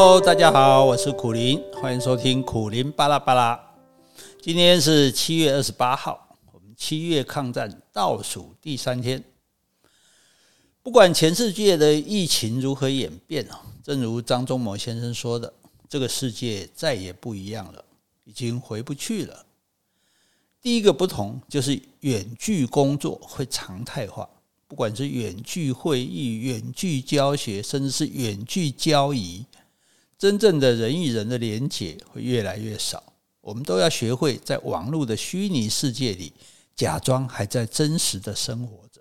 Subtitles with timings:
[0.00, 3.60] Hello，大家好，我是苦林，欢迎收听苦林巴拉巴拉。
[4.40, 9.24] 今天是七月二十八号，我们七月抗战倒数第三天。
[10.84, 15.52] 不管全世界的疫情如何演变啊，正如张忠谋先生说的，
[15.88, 17.84] 这个世界再也不一样了，
[18.22, 19.46] 已经回不去了。
[20.62, 24.30] 第一个不同就是远距工作会常态化。
[24.68, 29.44] 不管是远距会议、远距教学，甚至是远距交谊，
[30.18, 33.12] 真正的人与人的连结会越来越少。
[33.40, 36.32] 我们都要学会在网络的虚拟世界里，
[36.74, 39.00] 假装还在真实的生活着。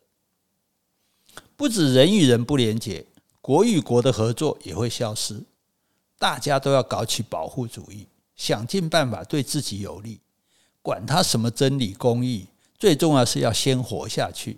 [1.55, 3.05] 不止人与人不连结，
[3.41, 5.43] 国与国的合作也会消失。
[6.19, 10.19] 大家都要搞起保护主义，想尽办法对自己有利。
[10.81, 12.47] 管他什么真理公义，
[12.79, 14.57] 最重要是要先活下去。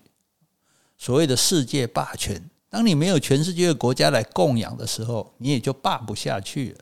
[0.98, 6.80] 所谓的世界霸权，当你没有全世界的国家来供养的时候，你也就霸不下去了。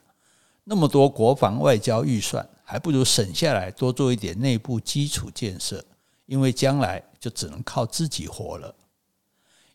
[0.64, 5.82] 那么多国防外交预算，还不如省下来多做一点内部基础建设，
[6.26, 8.74] 因为将来就只能靠自己活了。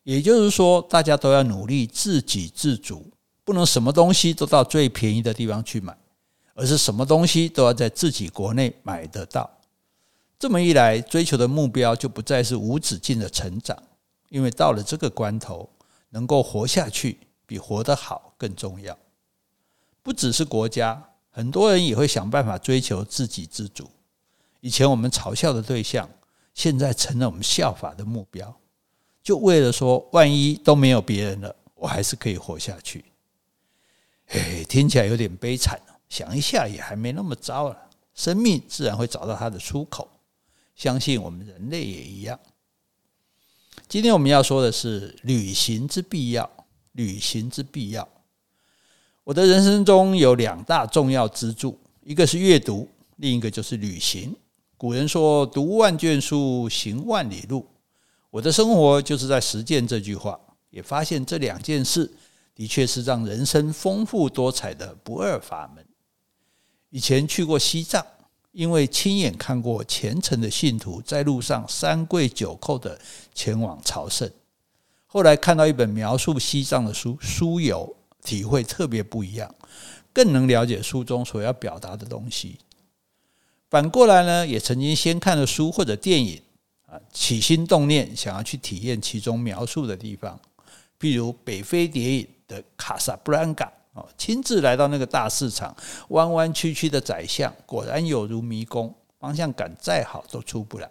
[0.04, 3.10] 也就是说，大家都要努力自给自足，
[3.42, 5.96] 不能什么东西都到最便宜的地方去买，
[6.54, 9.50] 而是什么东西都要在自己国内买得到。
[10.38, 13.76] 这么一来，追求的目标就不再是无止境的成长。
[14.28, 15.68] 因为到了这个关头，
[16.14, 18.96] 能够活下去比活得好更重要。
[20.00, 23.90] 不只是国家，很多人也会想办法追求自给自足。
[24.60, 26.08] 以前我们嘲笑的对象，
[26.54, 28.54] 现在成了我们效法的目标。
[29.24, 33.04] 就为了说，万一都没有别人了，我还是可以活下去。
[34.28, 35.80] 哎，听起来有点悲惨。
[36.08, 37.90] 想一下也还没那么糟了。
[38.14, 40.08] 生命自然会找到它的出口。
[40.76, 42.38] 相信我们人类也一样。
[43.88, 46.50] 今天我们要说的是旅行之必要。
[46.92, 48.08] 旅行之必要。
[49.24, 54.32] 我的人生中有两大重要支柱，一个是阅读，另一个就是旅行。
[54.76, 57.66] 古人说“读万卷书，行万里路”，
[58.30, 60.38] 我的生活就是在实践这句话，
[60.70, 62.12] 也发现这两件事
[62.54, 65.84] 的确是让人生丰富多彩的不二法门。
[66.90, 68.06] 以前去过西藏。
[68.54, 72.96] 因为亲眼看过虔诚的信徒在路上三跪九叩的
[73.34, 74.30] 前往朝圣，
[75.06, 79.52] 后来看到一本描述西藏的书《书友》，体会特别不一样，
[80.12, 82.56] 更能了解书中所要表达的东西。
[83.68, 86.40] 反过来呢，也曾经先看了书或者电影
[86.86, 90.40] 啊，起心动念想要去体验其中描述的地方，
[91.00, 93.72] 譬如北非谍影的卡萨布兰卡。
[93.94, 95.74] 哦，亲自来到那个大市场，
[96.08, 100.90] 弯弯曲曲的窄巷，果然有如迷宫，方向感再好都出不来。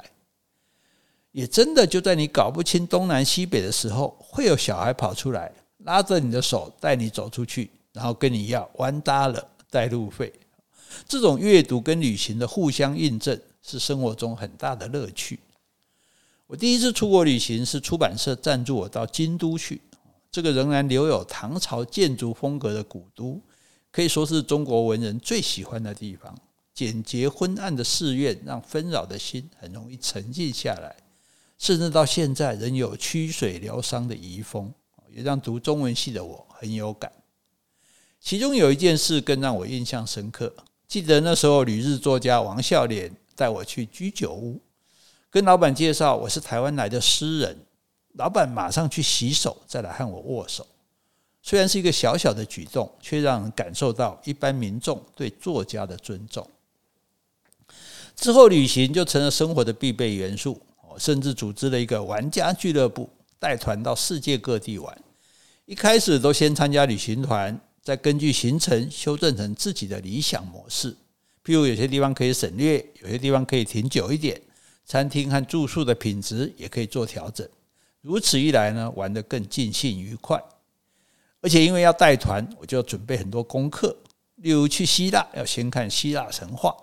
[1.31, 10.31] 也真的就在你搞不清东南西北的时候，会有小孩跑出来，拉着你的手带你走出去，然后跟你要完搭了带路费。
[11.07, 15.39] 这种阅读跟旅行的互相印证，是生活中很大的乐趣。
[16.45, 19.81] 我第一次出国旅行是出版社赞助我到京都去。
[20.33, 23.39] 这个仍然留有唐朝建筑风格的古都，
[23.91, 26.35] 可以说是中国文人最喜欢的地方。
[26.73, 30.95] 简洁昏暗的寺院，让纷扰的心很容易沉静下来，
[31.59, 34.73] 甚至到现在仍有曲水流觴的遗风，
[35.11, 37.11] 也让读中文系的我很有感。
[38.19, 40.51] 其中有一件事更让我印象深刻，
[40.87, 44.59] 记得那时候旅日作家王孝廉带我去居酒屋，
[45.29, 47.55] 跟老板介绍我是台湾来的诗人。
[48.13, 50.65] 老板马上去洗手，再来和我握手。
[51.41, 56.47] 虽然是一个小小的举动，却让人感受到一般民众对作家的尊重。
[58.15, 60.61] 之后，旅行就成了生活的必备元素。
[60.87, 63.09] 我甚至组织了一个玩家俱乐部，
[63.39, 64.95] 带团到世界各地玩。
[65.65, 70.91] 一开始都先参加旅行团，再根据行程修正成自己的理想模式。
[71.43, 74.39] 譬如有些地方可以省略，有些地方可以停久一点，
[74.85, 77.45] 餐厅和住宿的品质也可以做调整。
[78.03, 80.43] 如此一来呢，玩得更尽兴愉快，
[81.39, 83.95] 而且因为要带团，我就要准备很多功课。
[84.35, 86.75] 例如去希腊要先看希腊神话，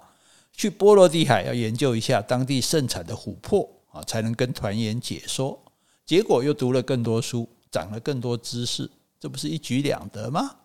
[0.55, 5.63] 去波罗的海要研究一下当地盛产的琥珀啊，才能跟团员解说。
[6.07, 8.91] 结果又读了更多书，长了更多知识，
[9.21, 10.57] 这不是一举两得吗？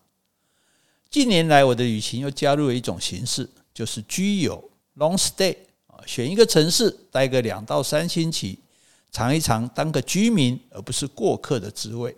[1.09, 5.57] 近年来，我的旅行又加入了一种形式，就是居游 （long stay）
[5.87, 8.59] 啊，选一个城市待个两到三星期。
[9.15, 12.13] 尝一尝当个居民而不是过客的滋味，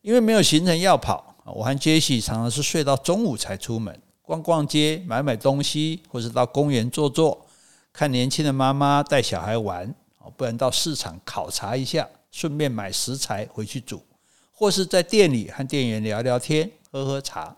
[0.00, 7.46] 因为没有行程要跑，我和杰西常常是睡到中午才出门，逛逛街、买买东西，或是到公园坐坐，
[7.92, 9.94] 看年轻的妈妈带小孩玩，
[10.36, 14.02] 不然到市场考察一下，顺便买食材回去煮，
[14.50, 17.56] 或是在店里和店员聊聊天、喝喝茶。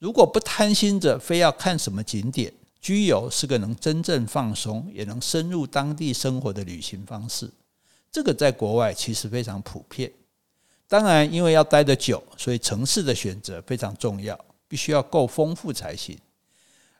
[0.00, 7.48] 如果不贪心着非要看什么景点，居游是个能真正放松，也能深入当地生活的旅行方式。
[8.10, 10.12] 这个在国外其实非常普遍。
[10.88, 16.18] 当然，因为要待得久，所以城市的选择非常重要，必须要够丰富才行。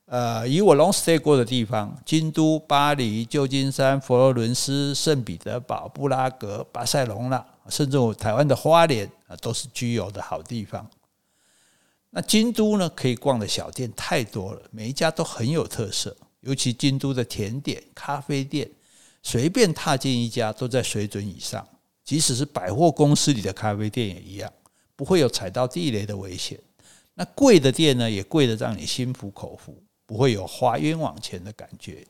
[0.06, 10.88] 呃，以我 long stay 过的地方，京都、巴黎、旧金山、佛罗伦斯、圣彼得堡、布拉格、巴塞隆纳，甚至我台湾的花莲啊，都是居游的好地方。
[12.14, 18.70] 那京都呢，可以逛的小店太多了，每一家都很有特色，尤其京都的甜点、咖啡店，
[19.22, 21.66] 随便踏进一家都在水准以上。
[22.04, 24.52] 即使是百货公司里的咖啡店也一样，
[24.94, 26.60] 不会有踩到地雷的危险。
[27.14, 32.06] 那贵的店呢，也贵得让你心服口服，不会有花冤枉钱的感觉。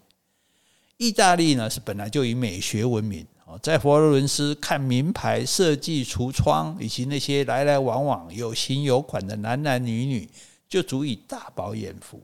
[0.96, 10.28] 意大利呢，是本来就以美学闻名哦，在佛罗伦斯看名牌设计橱窗，以及那些来来往往有型有款的男男女女，
[10.68, 12.22] 就足以大饱眼福。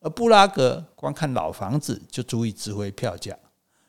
[0.00, 3.34] 而布拉格光看老房子就足以值回票价。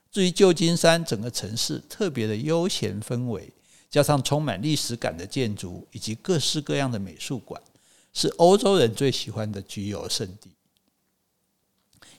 [0.10, 3.52] 至于旧金山，整个城市特别的悠闲氛围，
[3.90, 7.62] 加上充满历史感的建筑以及各式各样的美术馆，
[8.14, 10.52] 是欧洲人最喜欢的居游胜地。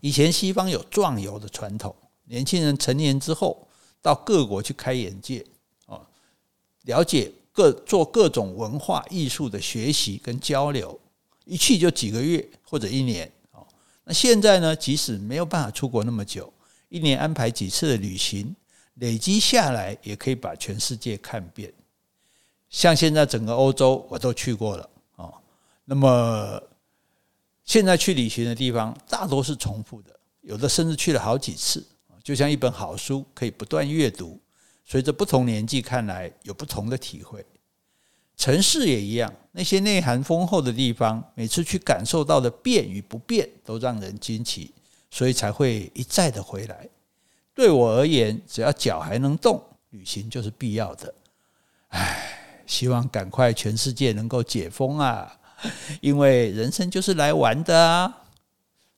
[0.03, 3.66] 以前西方有壮游的传统，年轻人成年之后
[4.01, 5.45] 到各国去开眼界，
[5.87, 6.07] 哦，
[6.83, 10.99] 了解各做各种文化艺术的学习跟交流，
[11.45, 13.31] 一去就几个月或者一年。
[13.53, 13.67] 哦，
[14.05, 16.53] 那现在呢，即使没有办法出国那么久。
[16.89, 18.55] 一年安排几次的旅行，
[18.95, 21.73] 累积下来也可以把全世界看遍。
[22.71, 25.35] 像现在整个欧洲我都去过了哦。
[25.85, 26.63] 那么
[27.65, 31.85] 现在去旅行的地方大多是重复的，有的甚至去了好几次。
[32.27, 34.41] 就像一本好书，可以不断阅读，
[34.85, 37.47] 随着不同年纪看来有不同的体会。
[38.37, 44.75] 城市也一样，那些内涵丰厚的地方，每次去感受到的变与不变，都让人惊奇。
[45.09, 46.89] 所以才会一再的回来。
[47.55, 51.15] 对我而言，只要脚还能动，旅行就是必要的。
[51.91, 55.39] 唉，希望赶快全世界能够解封啊！
[56.01, 58.25] 因为人生就是来玩的啊。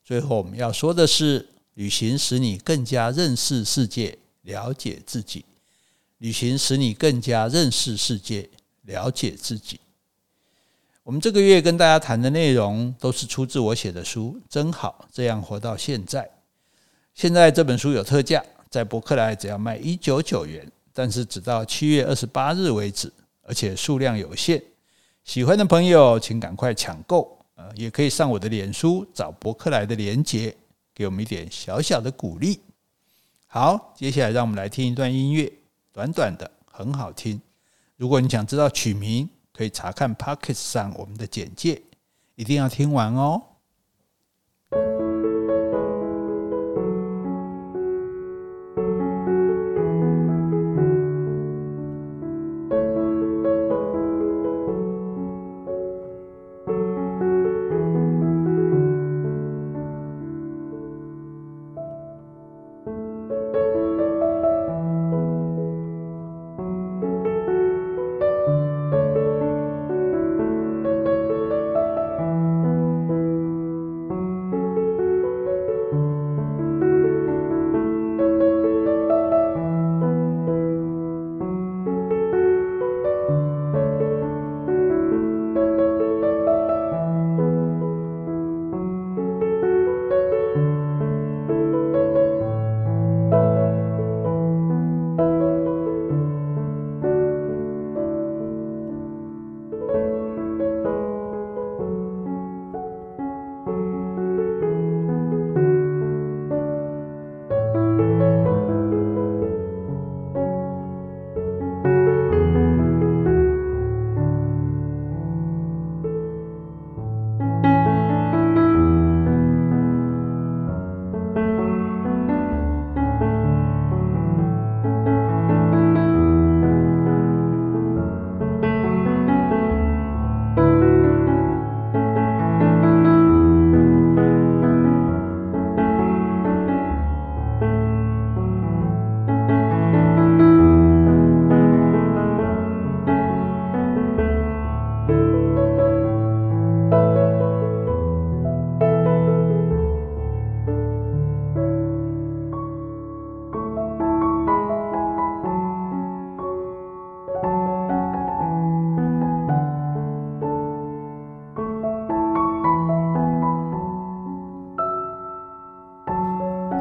[0.03, 1.47] 最后我们要说的是，
[1.79, 5.45] 旅行使你更加认识世界，了解自己。
[6.19, 8.51] 旅行使你更加认识世界，
[8.83, 9.79] 了解自己。
[11.05, 16.29] 我们这个月跟大家谈的内容都是出自我写的书，真好，这样活到现在。
[17.15, 24.61] 现在这本书有特价，在博客来只要卖一九九元，但是只到七月二十八日为止，而且数量有限。
[25.23, 30.53] 喜欢的朋友请赶快抢购，呃，也可以上我的脸书找博客来的连结，
[30.99, 32.61] 给我们一点小小的鼓励。
[33.47, 35.53] 好，接下来让我们来听一段音乐，
[35.93, 37.41] 短短的，很好听。
[37.95, 41.81] 如果你想知道曲名，可以查看 Pocket 上我们的简介，
[42.35, 43.41] 一定要听完哦。